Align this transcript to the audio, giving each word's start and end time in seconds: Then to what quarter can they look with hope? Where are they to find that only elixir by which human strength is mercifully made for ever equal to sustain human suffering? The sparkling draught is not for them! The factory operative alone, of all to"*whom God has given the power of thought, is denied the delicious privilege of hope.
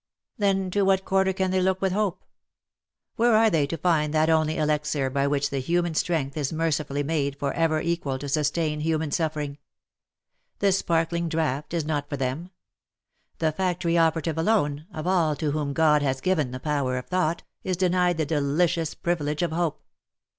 Then 0.39 0.71
to 0.71 0.81
what 0.81 1.05
quarter 1.05 1.31
can 1.31 1.51
they 1.51 1.61
look 1.61 1.79
with 1.79 1.91
hope? 1.93 2.23
Where 3.17 3.35
are 3.35 3.51
they 3.51 3.67
to 3.67 3.77
find 3.77 4.11
that 4.15 4.31
only 4.31 4.57
elixir 4.57 5.11
by 5.11 5.27
which 5.27 5.49
human 5.49 5.93
strength 5.93 6.35
is 6.37 6.51
mercifully 6.51 7.03
made 7.03 7.37
for 7.37 7.53
ever 7.53 7.79
equal 7.79 8.17
to 8.17 8.27
sustain 8.27 8.79
human 8.79 9.11
suffering? 9.11 9.59
The 10.57 10.71
sparkling 10.71 11.29
draught 11.29 11.71
is 11.75 11.85
not 11.85 12.09
for 12.09 12.17
them! 12.17 12.49
The 13.37 13.51
factory 13.51 13.95
operative 13.95 14.39
alone, 14.39 14.87
of 14.91 15.05
all 15.05 15.35
to"*whom 15.35 15.71
God 15.73 16.01
has 16.01 16.19
given 16.19 16.49
the 16.49 16.59
power 16.59 16.97
of 16.97 17.05
thought, 17.05 17.43
is 17.63 17.77
denied 17.77 18.17
the 18.17 18.25
delicious 18.25 18.95
privilege 18.95 19.43
of 19.43 19.51
hope. 19.51 19.83